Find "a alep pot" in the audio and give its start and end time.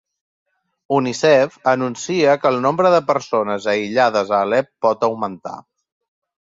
4.39-5.11